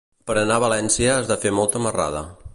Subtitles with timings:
[0.29, 2.27] Per anar a València has de fer molta marrada.